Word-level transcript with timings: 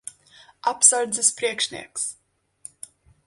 Apsardzes 0.71 1.29
priekšnieks. 1.35 2.03